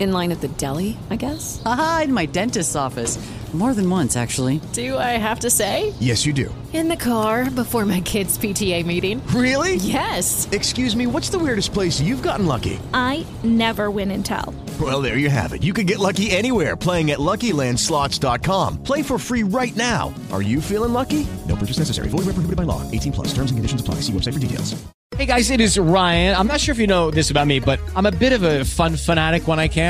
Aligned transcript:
In 0.00 0.12
line 0.12 0.32
at 0.32 0.40
the 0.40 0.48
deli, 0.48 0.96
I 1.10 1.16
guess? 1.16 1.60
Aha, 1.66 2.02
in 2.04 2.12
my 2.14 2.24
dentist's 2.24 2.74
office. 2.74 3.18
More 3.52 3.74
than 3.74 3.90
once, 3.90 4.16
actually. 4.16 4.60
Do 4.72 4.96
I 4.96 5.18
have 5.18 5.40
to 5.40 5.50
say? 5.50 5.92
Yes, 6.00 6.24
you 6.24 6.32
do. 6.32 6.54
In 6.72 6.88
the 6.88 6.96
car 6.96 7.50
before 7.50 7.84
my 7.84 8.00
kids' 8.00 8.38
PTA 8.38 8.86
meeting. 8.86 9.20
Really? 9.34 9.74
Yes. 9.74 10.48
Excuse 10.52 10.94
me, 10.94 11.08
what's 11.08 11.30
the 11.30 11.38
weirdest 11.38 11.74
place 11.74 12.00
you've 12.00 12.22
gotten 12.22 12.46
lucky? 12.46 12.78
I 12.94 13.26
never 13.42 13.90
win 13.90 14.12
and 14.12 14.24
tell. 14.24 14.54
Well, 14.80 15.02
there 15.02 15.18
you 15.18 15.28
have 15.28 15.52
it. 15.52 15.64
You 15.64 15.72
can 15.74 15.84
get 15.84 15.98
lucky 15.98 16.30
anywhere 16.30 16.76
playing 16.76 17.10
at 17.10 17.18
LuckyLandSlots.com. 17.18 18.84
Play 18.84 19.02
for 19.02 19.18
free 19.18 19.42
right 19.42 19.74
now. 19.74 20.14
Are 20.32 20.42
you 20.42 20.60
feeling 20.62 20.92
lucky? 20.92 21.26
No 21.48 21.56
purchase 21.56 21.78
necessary. 21.78 22.08
Void 22.08 22.18
where 22.24 22.34
prohibited 22.38 22.56
by 22.56 22.62
law. 22.62 22.88
18 22.92 23.12
plus. 23.12 23.28
Terms 23.34 23.50
and 23.50 23.58
conditions 23.58 23.80
apply. 23.80 23.96
See 23.96 24.12
website 24.12 24.34
for 24.34 24.38
details. 24.38 24.80
Hey 25.16 25.26
guys, 25.26 25.50
it 25.50 25.60
is 25.60 25.78
Ryan. 25.78 26.34
I'm 26.36 26.46
not 26.46 26.60
sure 26.60 26.72
if 26.72 26.78
you 26.78 26.86
know 26.86 27.10
this 27.10 27.30
about 27.30 27.46
me, 27.46 27.58
but 27.58 27.78
I'm 27.94 28.06
a 28.06 28.10
bit 28.12 28.32
of 28.32 28.42
a 28.42 28.64
fun 28.64 28.96
fanatic 28.96 29.46
when 29.48 29.58
I 29.58 29.68
can. 29.68 29.89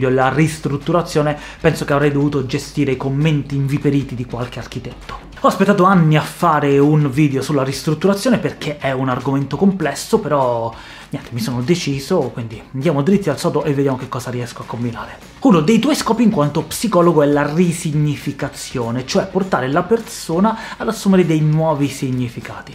la 0.00 0.28
ristrutturazione, 0.28 1.38
penso 1.60 1.84
che 1.84 1.92
avrei 1.92 2.12
dovuto 2.12 2.46
gestire 2.46 2.92
i 2.92 2.96
commenti 2.96 3.56
inviperiti 3.56 4.14
di 4.14 4.24
qualche 4.24 4.58
architetto. 4.58 5.32
Ho 5.40 5.48
aspettato 5.48 5.84
anni 5.84 6.16
a 6.16 6.22
fare 6.22 6.78
un 6.78 7.10
video 7.10 7.42
sulla 7.42 7.62
ristrutturazione 7.64 8.38
perché 8.38 8.78
è 8.78 8.92
un 8.92 9.10
argomento 9.10 9.58
complesso, 9.58 10.18
però 10.18 10.74
niente, 11.10 11.30
mi 11.32 11.40
sono 11.40 11.60
deciso, 11.60 12.30
quindi 12.32 12.62
andiamo 12.72 13.02
dritti 13.02 13.28
al 13.28 13.38
sodo 13.38 13.62
e 13.62 13.74
vediamo 13.74 13.98
che 13.98 14.08
cosa 14.08 14.30
riesco 14.30 14.62
a 14.62 14.64
combinare. 14.64 15.18
Uno 15.40 15.60
dei 15.60 15.78
tuoi 15.78 15.96
scopi 15.96 16.22
in 16.22 16.30
quanto 16.30 16.62
psicologo 16.62 17.22
è 17.22 17.26
la 17.26 17.52
risignificazione, 17.52 19.06
cioè 19.06 19.26
portare 19.26 19.70
la 19.70 19.82
persona 19.82 20.58
ad 20.78 20.88
assumere 20.88 21.26
dei 21.26 21.40
nuovi 21.40 21.88
significati. 21.88 22.74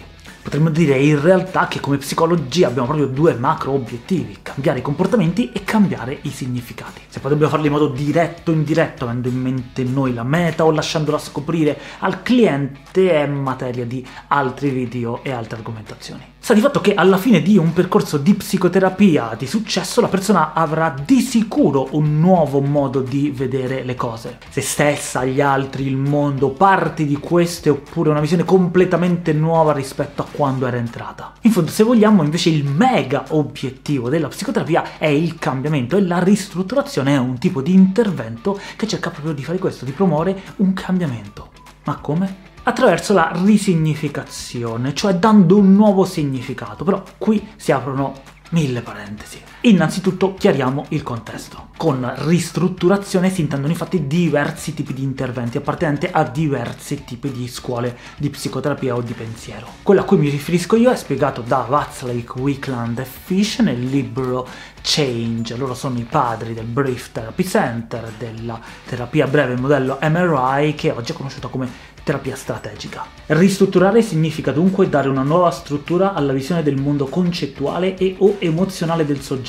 Potremmo 0.49 0.71
dire 0.71 0.97
in 0.97 1.21
realtà 1.21 1.67
che 1.67 1.79
come 1.79 1.97
psicologia 1.97 2.69
abbiamo 2.69 2.87
proprio 2.87 3.05
due 3.05 3.35
macro 3.35 3.71
obiettivi, 3.73 4.39
cambiare 4.41 4.79
i 4.79 4.81
comportamenti 4.81 5.51
e 5.51 5.63
cambiare 5.63 6.17
i 6.23 6.31
significati. 6.31 7.01
Se 7.07 7.19
poi 7.19 7.29
dobbiamo 7.29 7.51
farli 7.51 7.67
in 7.67 7.73
modo 7.73 7.89
diretto 7.89 8.49
o 8.49 8.55
indiretto, 8.55 9.03
avendo 9.03 9.27
in 9.27 9.39
mente 9.39 9.83
noi 9.83 10.11
la 10.11 10.23
meta 10.23 10.65
o 10.65 10.71
lasciandola 10.71 11.19
scoprire 11.19 11.79
al 11.99 12.23
cliente, 12.23 13.11
è 13.11 13.27
materia 13.27 13.85
di 13.85 14.03
altri 14.29 14.71
video 14.71 15.23
e 15.23 15.29
altre 15.29 15.57
argomentazioni. 15.57 16.23
Sta 16.49 16.57
di 16.57 16.63
fatto 16.63 16.81
che 16.81 16.95
alla 16.95 17.19
fine 17.19 17.43
di 17.43 17.59
un 17.59 17.73
percorso 17.73 18.17
di 18.17 18.33
psicoterapia 18.33 19.35
di 19.37 19.45
successo 19.45 20.01
la 20.01 20.07
persona 20.07 20.53
avrà 20.53 20.95
di 21.05 21.21
sicuro 21.21 21.89
un 21.91 22.19
nuovo 22.19 22.59
modo 22.59 23.01
di 23.01 23.29
vedere 23.29 23.83
le 23.83 23.93
cose. 23.93 24.39
Se 24.49 24.61
stessa, 24.61 25.23
gli 25.25 25.41
altri, 25.41 25.85
il 25.85 25.95
mondo, 25.95 26.49
parti 26.49 27.05
di 27.05 27.17
queste 27.17 27.69
oppure 27.69 28.09
una 28.09 28.19
visione 28.19 28.45
completamente 28.45 29.31
nuova 29.31 29.73
rispetto 29.73 30.23
a 30.23 30.27
quando 30.31 30.65
era 30.65 30.77
entrata. 30.77 31.33
In 31.41 31.51
fondo, 31.51 31.69
se 31.69 31.83
vogliamo, 31.83 32.23
invece 32.23 32.49
il 32.49 32.65
mega 32.65 33.25
obiettivo 33.27 34.09
della 34.09 34.29
psicoterapia 34.29 34.97
è 34.97 35.05
il 35.05 35.37
cambiamento 35.37 35.97
e 35.97 36.01
la 36.01 36.17
ristrutturazione 36.17 37.13
è 37.13 37.19
un 37.19 37.37
tipo 37.37 37.61
di 37.61 37.75
intervento 37.75 38.59
che 38.75 38.87
cerca 38.87 39.11
proprio 39.11 39.33
di 39.33 39.43
fare 39.43 39.59
questo, 39.59 39.85
di 39.85 39.91
promuovere 39.91 40.41
un 40.55 40.73
cambiamento. 40.73 41.51
Ma 41.83 41.97
come? 41.97 42.48
Attraverso 42.69 43.13
la 43.13 43.31
risignificazione, 43.33 44.93
cioè 44.93 45.15
dando 45.15 45.57
un 45.57 45.73
nuovo 45.73 46.05
significato. 46.05 46.83
Però 46.83 47.03
qui 47.17 47.47
si 47.55 47.71
aprono 47.71 48.13
mille 48.51 48.81
parentesi. 48.81 49.41
Innanzitutto 49.63 50.35
chiariamo 50.35 50.85
il 50.89 51.03
contesto. 51.03 51.67
Con 51.75 52.09
ristrutturazione 52.19 53.29
si 53.29 53.41
intendono 53.41 53.73
infatti 53.73 54.07
diversi 54.07 54.73
tipi 54.73 54.93
di 54.93 55.03
interventi 55.03 55.57
appartenenti 55.57 56.07
a 56.09 56.23
diversi 56.23 57.03
tipi 57.03 57.29
di 57.29 57.45
scuole 57.49 57.97
di 58.17 58.29
psicoterapia 58.29 58.95
o 58.95 59.01
di 59.01 59.11
pensiero. 59.11 59.67
Quello 59.83 59.99
a 59.99 60.05
cui 60.05 60.17
mi 60.17 60.29
riferisco 60.29 60.77
io 60.77 60.91
è 60.91 60.95
spiegato 60.95 61.41
da 61.41 61.65
Watzlawick, 61.67 62.37
Wickland 62.37 62.99
e 62.99 63.05
Fish 63.05 63.59
nel 63.59 63.83
libro 63.83 64.47
Change. 64.81 65.57
Loro 65.57 65.73
sono 65.73 65.99
i 65.99 66.07
padri 66.09 66.53
del 66.53 66.63
Brief 66.65 67.11
Therapy 67.11 67.43
Center, 67.43 68.13
della 68.17 68.61
terapia 68.85 69.27
breve 69.27 69.57
modello 69.57 69.99
MRI 70.01 70.73
che 70.75 70.91
oggi 70.91 71.11
è 71.11 71.15
conosciuta 71.15 71.49
come 71.49 71.97
terapia 72.01 72.35
strategica. 72.35 73.05
Ristrutturare 73.27 74.01
significa 74.01 74.51
dunque 74.51 74.89
dare 74.89 75.09
una 75.09 75.21
nuova 75.21 75.51
struttura 75.51 76.13
alla 76.13 76.33
visione 76.33 76.63
del 76.63 76.77
mondo 76.77 77.05
concettuale 77.05 77.97
e 77.97 78.15
o 78.19 78.37
emozionale 78.39 79.05
del 79.05 79.19
soggetto 79.19 79.48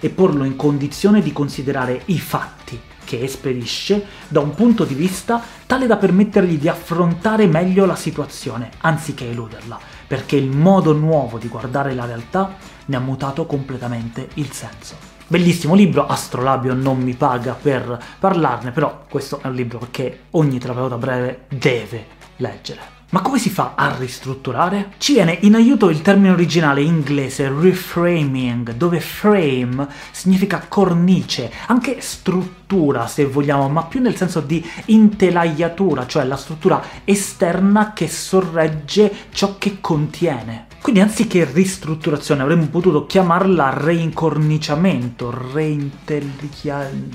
e 0.00 0.10
porlo 0.10 0.44
in 0.44 0.56
condizione 0.56 1.20
di 1.20 1.32
considerare 1.32 2.02
i 2.06 2.18
fatti 2.18 2.80
che 3.04 3.22
esperisce 3.22 4.04
da 4.28 4.40
un 4.40 4.54
punto 4.54 4.84
di 4.84 4.94
vista 4.94 5.42
tale 5.66 5.86
da 5.86 5.96
permettergli 5.96 6.58
di 6.58 6.68
affrontare 6.68 7.46
meglio 7.46 7.84
la 7.84 7.96
situazione, 7.96 8.70
anziché 8.80 9.30
eluderla, 9.30 9.78
perché 10.06 10.36
il 10.36 10.50
modo 10.50 10.92
nuovo 10.92 11.38
di 11.38 11.48
guardare 11.48 11.94
la 11.94 12.06
realtà 12.06 12.56
ne 12.86 12.96
ha 12.96 13.00
mutato 13.00 13.46
completamente 13.46 14.28
il 14.34 14.50
senso. 14.50 15.12
Bellissimo 15.26 15.74
libro, 15.74 16.06
Astrolabio 16.06 16.74
non 16.74 17.00
mi 17.00 17.14
paga 17.14 17.54
per 17.54 17.98
parlarne, 18.18 18.72
però 18.72 19.04
questo 19.08 19.40
è 19.42 19.46
un 19.46 19.54
libro 19.54 19.86
che 19.90 20.24
ogni 20.30 20.58
terapeuta 20.58 20.96
breve 20.96 21.46
deve 21.48 22.06
leggere. 22.36 22.93
Ma 23.14 23.22
come 23.22 23.38
si 23.38 23.48
fa 23.48 23.74
a 23.76 23.94
ristrutturare? 23.96 24.94
Ci 24.98 25.12
viene 25.12 25.38
in 25.42 25.54
aiuto 25.54 25.88
il 25.88 26.02
termine 26.02 26.32
originale 26.32 26.82
inglese 26.82 27.48
reframing, 27.48 28.72
dove 28.72 28.98
frame 28.98 29.86
significa 30.10 30.66
cornice, 30.66 31.48
anche 31.66 32.00
struttura 32.00 33.06
se 33.06 33.24
vogliamo, 33.24 33.68
ma 33.68 33.84
più 33.84 34.00
nel 34.00 34.16
senso 34.16 34.40
di 34.40 34.68
intelaiatura, 34.86 36.08
cioè 36.08 36.24
la 36.24 36.34
struttura 36.34 36.82
esterna 37.04 37.92
che 37.92 38.08
sorregge 38.08 39.12
ciò 39.30 39.58
che 39.58 39.80
contiene. 39.80 40.66
Quindi 40.84 41.00
anziché 41.00 41.48
ristrutturazione 41.50 42.42
avremmo 42.42 42.66
potuto 42.66 43.06
chiamarla 43.06 43.70
reincorniciamento, 43.70 45.34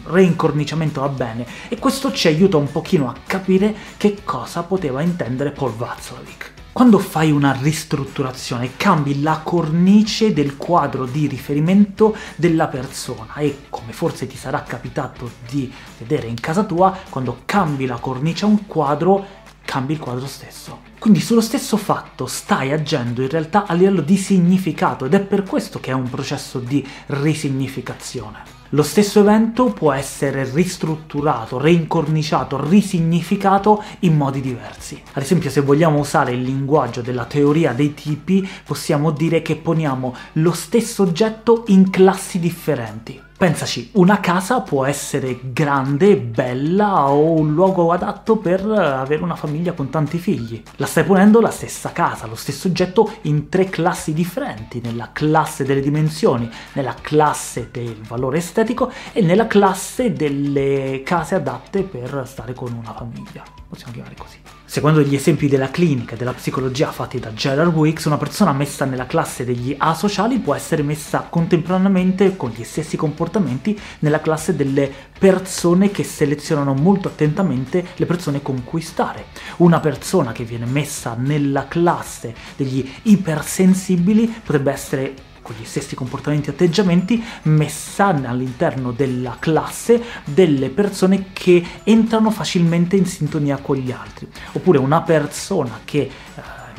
reincorniciamento 0.06 1.02
va 1.02 1.10
bene, 1.10 1.46
e 1.68 1.78
questo 1.78 2.12
ci 2.12 2.28
aiuta 2.28 2.58
un 2.58 2.72
pochino 2.72 3.08
a 3.08 3.16
capire 3.28 3.76
che 3.98 4.18
cosa 4.24 4.64
poteva 4.64 5.04
intendere 5.04 5.52
Paul 5.52 5.74
Watzlawick. 5.78 6.54
Quando 6.72 6.98
fai 6.98 7.30
una 7.30 7.56
ristrutturazione 7.60 8.78
cambi 8.78 9.22
la 9.22 9.42
cornice 9.44 10.34
del 10.34 10.56
quadro 10.56 11.06
di 11.06 11.28
riferimento 11.28 12.16
della 12.38 12.68
persona 12.68 13.34
e 13.36 13.66
come 13.70 13.92
forse 13.92 14.28
ti 14.28 14.38
sarà 14.38 14.64
capitato 14.64 15.30
di 15.50 15.70
vedere 15.98 16.28
in 16.28 16.40
casa 16.40 16.64
tua, 16.64 16.98
quando 17.10 17.42
cambi 17.46 17.86
la 17.86 17.98
cornice 17.98 18.46
a 18.46 18.48
un 18.48 18.66
quadro, 18.66 19.26
cambi 19.70 19.94
il 19.94 20.00
quadro 20.00 20.26
stesso. 20.26 20.80
Quindi 20.98 21.20
sullo 21.20 21.42
stesso 21.42 21.78
fatto 21.78 22.26
stai 22.26 22.72
agendo 22.72 23.22
in 23.22 23.30
realtà 23.30 23.68
a 23.68 23.76
livello 23.76 24.02
di 24.02 24.18
significato 24.18 25.06
ed 25.06 25.14
è 25.14 25.20
per 25.20 25.44
questo 25.44 25.80
che 25.80 25.92
è 25.92 25.94
un 25.94 26.10
processo 26.10 26.58
di 26.58 26.84
risignificazione. 27.06 28.58
Lo 28.70 28.82
stesso 28.82 29.20
evento 29.20 29.66
può 29.66 29.92
essere 29.92 30.50
ristrutturato, 30.52 31.60
reincorniciato, 31.60 32.68
risignificato 32.68 33.84
in 34.00 34.18
modi 34.18 34.42
diversi. 34.42 35.00
Ad 35.14 35.22
esempio, 35.22 35.52
se 35.52 35.62
vogliamo 35.62 36.00
usare 36.00 36.32
il 36.32 36.42
linguaggio 36.42 37.02
della 37.02 37.26
teoria 37.26 37.72
dei 37.74 37.94
tipi, 37.94 38.48
possiamo 38.66 39.12
dire 39.12 39.44
che 39.44 39.56
poniamo 39.56 40.16
lo 40.34 40.52
stesso 40.52 41.04
oggetto 41.04 41.66
in 41.68 41.92
classi 41.92 42.40
differenti. 42.40 43.29
Pensaci, 43.40 43.92
una 43.94 44.20
casa 44.20 44.60
può 44.60 44.84
essere 44.84 45.40
grande, 45.54 46.18
bella 46.18 47.10
o 47.10 47.40
un 47.40 47.54
luogo 47.54 47.94
adatto 47.94 48.36
per 48.36 48.60
avere 48.70 49.24
una 49.24 49.38
famiglia 49.38 49.72
con 49.72 49.90
tanti 49.90 50.18
figli. 50.18 50.62
La 50.76 50.86
stai 50.86 51.06
ponendo 51.06 51.40
la 51.40 51.50
stessa 51.50 51.94
casa, 51.94 52.28
lo 52.28 52.36
stesso 52.36 52.68
oggetto 52.68 53.10
in 53.22 53.48
tre 53.48 53.70
classi 53.70 54.12
differenti, 54.12 54.82
nella 54.82 55.12
classe 55.14 55.64
delle 55.64 55.80
dimensioni, 55.80 56.52
nella 56.74 56.96
classe 57.00 57.70
del 57.72 58.02
valore 58.06 58.40
estetico 58.40 58.92
e 59.14 59.22
nella 59.22 59.48
classe 59.48 60.12
delle 60.12 61.02
case 61.06 61.36
adatte 61.36 61.84
per 61.84 62.24
stare 62.26 62.54
con 62.54 62.74
una 62.74 62.94
famiglia. 62.94 63.42
Possiamo 63.70 63.94
chiamare 63.94 64.16
così. 64.18 64.59
Seguendo 64.72 65.02
gli 65.02 65.16
esempi 65.16 65.48
della 65.48 65.72
clinica 65.72 66.14
e 66.14 66.18
della 66.18 66.36
psicologia 66.36 66.92
fatti 66.92 67.20
da 67.20 67.34
Gerard 67.34 67.74
Wicks, 67.74 68.06
una 68.06 68.20
persona 68.20 68.54
messa 68.54 68.86
nella 68.86 69.08
classe 69.08 69.44
degli 69.44 69.76
asociali 69.76 70.38
può 70.38 70.54
essere 70.54 70.84
messa 70.84 71.26
contemporaneamente 71.28 72.36
con 72.36 72.52
gli 72.52 72.64
stessi 72.64 72.96
comportamenti 72.96 73.76
nella 74.02 74.22
classe 74.22 74.56
delle 74.56 74.92
persone 75.18 75.90
che 75.90 76.04
selezionano 76.04 76.76
molto 76.76 77.08
attentamente 77.08 77.84
le 77.96 78.06
persone 78.06 78.44
con 78.44 78.64
cui 78.64 78.82
stare. 78.82 79.26
Una 79.58 79.80
persona 79.80 80.34
che 80.34 80.44
viene 80.44 80.68
messa 80.68 81.16
nella 81.18 81.68
classe 81.68 82.36
degli 82.56 82.88
ipersensibili 83.02 84.28
potrebbe 84.28 84.72
essere 84.72 85.14
con 85.50 85.58
gli 85.60 85.66
stessi 85.66 85.96
comportamenti 85.96 86.50
e 86.50 86.52
atteggiamenti, 86.52 87.24
messa 87.44 88.06
all'interno 88.06 88.92
della 88.92 89.38
classe 89.40 90.00
delle 90.24 90.70
persone 90.70 91.32
che 91.34 91.66
entrano 91.84 92.30
facilmente 92.30 92.96
in 92.96 93.08
sintonia 93.08 93.58
con 93.58 93.78
gli 93.78 93.92
altri. 93.92 94.28
Oppure 94.52 94.78
una 94.78 95.02
persona 95.02 95.80
che 95.84 96.02
eh, 96.02 96.12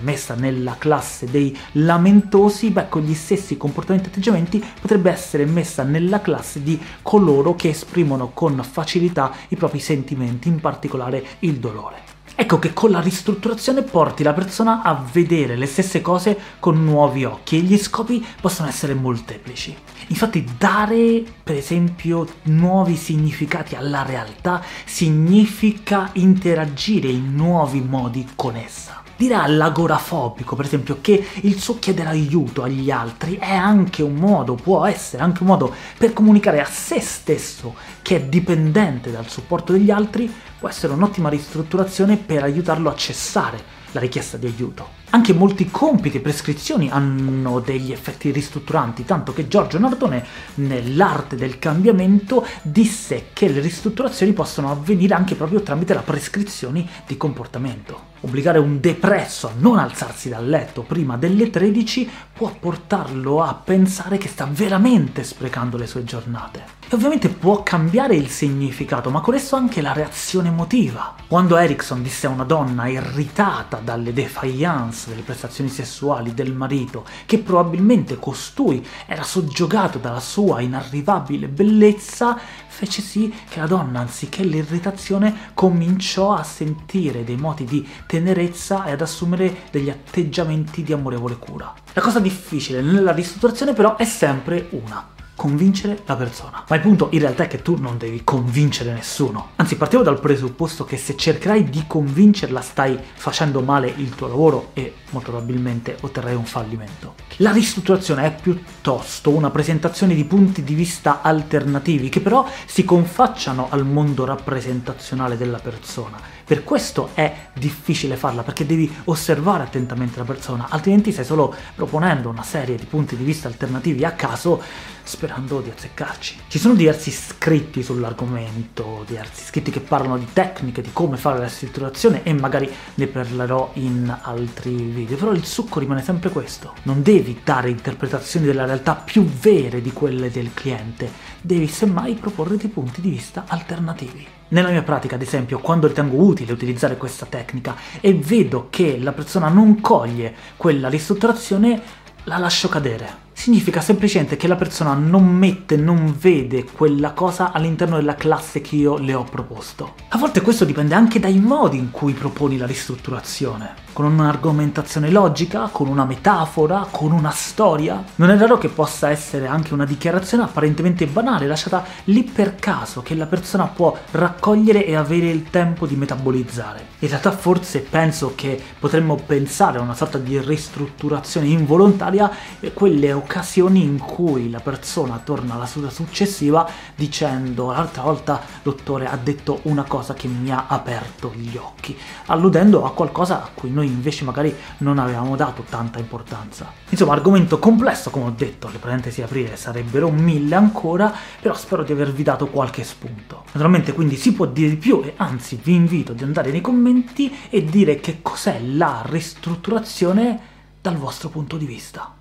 messa 0.03 0.35
nella 0.35 0.77
classe 0.79 1.29
dei 1.29 1.57
lamentosi, 1.73 2.71
beh, 2.71 2.89
con 2.89 3.03
gli 3.03 3.15
stessi 3.15 3.57
comportamenti 3.57 4.07
e 4.07 4.13
atteggiamenti 4.13 4.65
potrebbe 4.81 5.11
essere 5.11 5.45
messa 5.47 5.83
nella 5.83 6.21
classe 6.21 6.63
di 6.63 6.81
coloro 7.03 7.57
che 7.57 7.71
esprimono 7.71 8.31
con 8.33 8.63
facilità 8.63 9.33
i 9.49 9.57
propri 9.57 9.81
sentimenti, 9.81 10.47
in 10.47 10.61
particolare 10.61 11.25
il 11.41 11.57
dolore. 11.57 12.10
Ecco 12.41 12.59
che 12.59 12.73
con 12.73 12.91
la 12.91 13.03
ristrutturazione 13.03 13.83
porti 13.83 14.23
la 14.23 14.33
persona 14.33 14.81
a 14.81 14.95
vedere 15.13 15.57
le 15.57 15.67
stesse 15.67 16.01
cose 16.01 16.39
con 16.59 16.83
nuovi 16.83 17.27
occhi 17.27 17.59
e 17.59 17.61
gli 17.61 17.77
scopi 17.77 18.25
possono 18.41 18.67
essere 18.67 18.95
molteplici. 18.95 19.77
Infatti 20.07 20.43
dare, 20.57 21.23
per 21.43 21.57
esempio, 21.57 22.27
nuovi 22.45 22.97
significati 22.97 23.75
alla 23.75 24.05
realtà 24.05 24.65
significa 24.87 26.09
interagire 26.15 27.09
in 27.09 27.35
nuovi 27.35 27.83
modi 27.83 28.27
con 28.35 28.57
essa 28.57 29.01
dire 29.21 29.35
all'agorafobico, 29.35 30.57
per 30.57 30.65
esempio, 30.65 30.97
che 31.03 31.23
il 31.43 31.61
suo 31.61 31.79
chiedere 31.79 32.09
aiuto 32.09 32.63
agli 32.63 32.91
altri 32.91 33.37
è 33.37 33.53
anche 33.53 34.03
un 34.03 34.15
modo, 34.15 34.55
può 34.55 34.87
essere 34.87 35.23
anche 35.23 35.43
un 35.43 35.49
modo 35.49 35.75
per 35.99 36.15
comunicare 36.15 36.59
a 36.59 36.65
se 36.65 37.01
stesso 37.01 37.75
che 38.01 38.17
è 38.17 38.23
dipendente 38.23 39.11
dal 39.11 39.29
supporto 39.29 39.73
degli 39.73 39.91
altri, 39.91 40.33
può 40.59 40.71
essere 40.71 40.95
un'ottima 40.95 41.29
ristrutturazione 41.29 42.17
per 42.17 42.45
aiutarlo 42.45 42.89
a 42.89 42.95
cessare 42.95 43.80
la 43.93 44.01
richiesta 44.01 44.37
di 44.37 44.47
aiuto. 44.47 44.99
Anche 45.11 45.33
molti 45.33 45.69
compiti 45.71 46.19
e 46.19 46.21
prescrizioni 46.21 46.89
hanno 46.89 47.59
degli 47.61 47.91
effetti 47.91 48.31
ristrutturanti, 48.31 49.05
tanto 49.05 49.33
che 49.33 49.49
Giorgio 49.49 49.79
Nardone, 49.79 50.25
nell'arte 50.55 51.37
del 51.37 51.59
cambiamento, 51.59 52.47
disse 52.63 53.27
che 53.33 53.49
le 53.49 53.61
ristrutturazioni 53.61 54.33
possono 54.33 54.71
avvenire 54.71 55.15
anche 55.15 55.35
proprio 55.35 55.63
tramite 55.63 55.95
la 55.95 56.03
prescrizione 56.03 56.87
di 57.07 57.17
comportamento. 57.17 58.09
Obbligare 58.21 58.59
un 58.59 58.81
depresso 58.81 59.49
a 59.49 59.53
non 59.57 59.79
alzarsi 59.79 60.29
dal 60.29 60.47
letto 60.47 60.83
prima 60.83 61.17
delle 61.17 61.51
13 61.51 62.09
può 62.33 62.55
portarlo 62.59 63.43
a 63.43 63.55
pensare 63.55 64.19
che 64.19 64.29
sta 64.29 64.47
veramente 64.51 65.25
sprecando 65.25 65.77
le 65.77 65.87
sue 65.87 66.05
giornate. 66.05 66.80
E 66.93 66.97
ovviamente 66.97 67.29
può 67.29 67.63
cambiare 67.63 68.17
il 68.17 68.29
significato, 68.29 69.11
ma 69.11 69.21
con 69.21 69.35
esso 69.35 69.55
anche 69.55 69.81
la 69.81 69.93
reazione 69.93 70.49
emotiva. 70.49 71.15
Quando 71.29 71.57
Erickson 71.57 72.03
disse 72.03 72.27
a 72.27 72.31
una 72.31 72.43
donna 72.43 72.89
irritata 72.89 73.77
dalle 73.77 74.13
defiance 74.13 75.09
delle 75.09 75.23
prestazioni 75.23 75.71
sessuali 75.71 76.35
del 76.35 76.53
marito 76.53 77.07
che 77.27 77.39
probabilmente 77.39 78.19
costui 78.19 78.85
era 79.07 79.23
soggiogato 79.23 79.99
dalla 79.99 80.19
sua 80.19 80.63
inarrivabile 80.63 81.47
bellezza, 81.47 82.37
fece 82.67 83.03
sì 83.03 83.33
che 83.49 83.61
la 83.61 83.69
donna, 83.69 84.01
anziché 84.01 84.43
l'irritazione, 84.43 85.53
cominciò 85.55 86.35
a 86.35 86.43
sentire 86.43 87.23
dei 87.23 87.37
moti 87.37 87.63
di 87.63 87.89
tenerezza 88.05 88.87
e 88.87 88.91
ad 88.91 89.01
assumere 89.01 89.59
degli 89.71 89.91
atteggiamenti 89.91 90.83
di 90.83 90.93
amorevole 90.93 91.39
cura. 91.39 91.73
La 91.93 92.03
cosa 92.03 92.19
difficile 92.19 92.83
nella 92.83 93.13
ristrutturazione 93.13 93.75
però 93.75 93.95
è 93.95 94.05
sempre 94.05 94.67
una 94.71 95.19
convincere 95.41 96.03
la 96.05 96.17
persona. 96.17 96.65
Ma 96.69 96.77
il 96.77 96.83
punto 96.83 97.09
in 97.13 97.21
realtà 97.21 97.45
è 97.45 97.47
che 97.47 97.63
tu 97.63 97.79
non 97.81 97.97
devi 97.97 98.21
convincere 98.25 98.93
nessuno. 98.93 99.53
Anzi, 99.57 99.77
partiamo 99.77 100.05
dal 100.05 100.21
presupposto 100.21 100.85
che 100.85 100.99
se 100.99 101.17
cercherai 101.17 101.71
di 101.71 101.85
convincerla 101.87 102.61
stai 102.61 102.99
facendo 103.15 103.63
male 103.63 103.91
il 103.97 104.15
tuo 104.15 104.27
lavoro 104.27 104.73
e 104.75 104.93
molto 105.13 105.31
probabilmente 105.31 105.97
otterrai 105.99 106.35
un 106.35 106.45
fallimento. 106.45 107.15
La 107.37 107.53
ristrutturazione 107.53 108.27
è 108.27 108.35
piuttosto 108.39 109.31
una 109.31 109.49
presentazione 109.49 110.15
di 110.15 110.25
punti 110.25 110.63
di 110.63 110.75
vista 110.75 111.23
alternativi 111.23 112.11
che 112.11 112.21
però 112.21 112.47
si 112.67 112.85
confacciano 112.85 113.69
al 113.71 113.87
mondo 113.87 114.27
rappresentazionale 114.27 115.39
della 115.39 115.59
persona. 115.59 116.21
Per 116.45 116.65
questo 116.65 117.11
è 117.15 117.49
difficile 117.55 118.17
farla 118.17 118.43
perché 118.43 118.67
devi 118.67 118.93
osservare 119.05 119.63
attentamente 119.63 120.19
la 120.19 120.25
persona, 120.25 120.67
altrimenti 120.69 121.13
stai 121.13 121.25
solo 121.25 121.55
proponendo 121.77 122.29
una 122.29 122.43
serie 122.43 122.77
di 122.77 122.85
punti 122.85 123.17
di 123.17 123.25
vista 123.25 123.49
alternativi 123.49 124.05
a 124.05 124.11
caso 124.11 124.61
sperando 125.03 125.30
di 125.39 125.71
azzeccarci. 125.71 126.41
Ci 126.49 126.59
sono 126.59 126.75
diversi 126.75 127.11
scritti 127.11 127.83
sull'argomento, 127.83 129.05
diversi 129.07 129.45
scritti 129.45 129.71
che 129.71 129.81
parlano 129.81 130.19
di 130.19 130.27
tecniche, 130.33 130.83
di 130.83 130.91
come 130.93 131.17
fare 131.17 131.39
la 131.39 131.45
ristrutturazione 131.45 132.23
e 132.25 132.33
magari 132.33 132.71
ne 132.95 133.07
parlerò 133.07 133.71
in 133.75 134.15
altri 134.23 134.75
video, 134.75 135.17
però 135.17 135.33
il 135.33 135.45
succo 135.45 135.79
rimane 135.79 136.03
sempre 136.03 136.31
questo. 136.31 136.75
Non 136.83 137.03
devi 137.03 137.41
dare 137.45 137.71
interpretazioni 137.71 138.47
della 138.47 138.65
realtà 138.65 138.95
più 138.97 139.25
vere 139.25 139.81
di 139.81 139.93
quelle 139.93 140.31
del 140.31 140.53
cliente, 140.53 141.11
devi 141.41 141.69
semmai 141.69 142.15
proporre 142.15 142.57
dei 142.57 142.69
punti 142.69 143.01
di 143.01 143.11
vista 143.11 143.45
alternativi. 143.47 144.27
Nella 144.49 144.71
mia 144.71 144.83
pratica, 144.83 145.15
ad 145.15 145.23
esempio, 145.23 145.61
quando 145.61 145.87
ritengo 145.87 146.17
utile 146.17 146.53
utilizzare 146.53 146.97
questa 146.97 147.25
tecnica 147.25 147.77
e 148.01 148.15
vedo 148.15 148.67
che 148.69 148.99
la 148.99 149.13
persona 149.13 149.49
non 149.49 149.81
coglie 149.81 150.35
quella 150.57 150.89
ristrutturazione, 150.89 151.81
la 152.25 152.37
lascio 152.37 152.69
cadere 152.69 153.29
significa 153.41 153.81
semplicemente 153.81 154.37
che 154.37 154.47
la 154.47 154.55
persona 154.55 154.93
non 154.93 155.27
mette, 155.27 155.79
non 155.79 156.15
vede 156.21 156.65
quella 156.65 157.13
cosa 157.13 157.53
all'interno 157.53 157.97
della 157.97 158.15
classe 158.15 158.61
che 158.61 158.77
io 158.77 158.99
le 158.99 159.15
ho 159.15 159.25
proposto. 159.25 159.95
A 160.09 160.19
volte 160.19 160.43
questo 160.43 160.67
dipende 160.67 160.95
anche 160.95 161.19
dai 161.19 161.41
modi 161.41 161.79
in 161.79 161.91
cui 161.91 162.13
proponi 162.13 162.59
la 162.59 162.67
ristrutturazione 162.67 163.89
con 163.93 164.05
un'argomentazione 164.05 165.11
logica, 165.11 165.69
con 165.71 165.89
una 165.89 166.05
metafora, 166.05 166.87
con 166.91 167.13
una 167.13 167.31
storia. 167.31 168.03
Non 168.17 168.31
è 168.31 168.37
raro 168.37 168.59
che 168.59 168.69
possa 168.69 169.11
essere 169.11 169.47
anche 169.47 169.75
una 169.75 169.85
dichiarazione 169.85 170.45
apparentemente 170.45 171.07
banale, 171.07 171.47
lasciata 171.47 171.85
lì 172.05 172.23
per 172.23 172.55
caso, 172.57 173.03
che 173.03 173.15
la 173.15 173.27
persona 173.27 173.67
può 173.67 173.97
raccogliere 174.13 174.85
e 174.85 174.95
avere 174.95 175.29
il 175.29 175.51
tempo 175.51 175.87
di 175.87 175.97
metabolizzare. 175.97 176.87
In 177.01 177.09
realtà 177.09 177.33
forse 177.33 177.81
penso 177.81 178.33
che 178.35 178.61
potremmo 178.79 179.17
pensare 179.17 179.79
a 179.79 179.83
una 179.83 179.95
sorta 179.95 180.19
di 180.19 180.39
ristrutturazione 180.41 181.47
involontaria 181.47 182.31
quelle 182.73 183.13
occasioni 183.31 183.85
in 183.85 183.99
cui 184.01 184.51
la 184.51 184.59
persona 184.59 185.21
torna 185.23 185.55
alla 185.55 185.67
seduta 185.67 185.93
successiva 185.93 186.69
dicendo 186.97 187.71
l'altra 187.71 188.03
volta 188.03 188.41
dottore 188.61 189.07
ha 189.07 189.17
detto 189.17 189.61
una 189.63 189.85
cosa 189.85 190.15
che 190.15 190.27
mi 190.27 190.51
ha 190.51 190.65
aperto 190.67 191.33
gli 191.37 191.57
occhi, 191.57 191.97
alludendo 192.27 192.85
a 192.85 192.93
qualcosa 192.93 193.41
a 193.45 193.51
cui 193.55 193.71
noi 193.71 193.87
invece 193.87 194.25
magari 194.25 194.53
non 194.79 194.99
avevamo 194.99 195.37
dato 195.37 195.63
tanta 195.63 196.01
importanza. 196.01 196.73
Insomma, 196.89 197.13
argomento 197.13 197.61
complesso, 197.61 198.11
come 198.11 198.27
ho 198.27 198.35
detto, 198.37 198.69
le 198.69 198.79
parentesi 198.79 199.23
aprire 199.23 199.55
sarebbero 199.55 200.11
mille 200.11 200.57
ancora, 200.57 201.15
però 201.41 201.55
spero 201.55 201.85
di 201.85 201.93
avervi 201.93 202.25
dato 202.25 202.49
qualche 202.49 202.83
spunto. 202.83 203.45
Naturalmente 203.53 203.93
quindi 203.93 204.17
si 204.17 204.33
può 204.33 204.47
dire 204.47 204.71
di 204.71 204.77
più 204.77 205.03
e 205.05 205.15
anzi 205.17 205.61
vi 205.63 205.75
invito 205.77 206.11
ad 206.11 206.23
andare 206.23 206.51
nei 206.51 206.61
commenti 206.61 207.33
e 207.49 207.65
dire 207.65 208.01
che 208.01 208.19
cos'è 208.23 208.61
la 208.61 209.05
ristrutturazione 209.07 210.41
dal 210.81 210.97
vostro 210.97 211.29
punto 211.29 211.57
di 211.57 211.67
vista. 211.67 212.19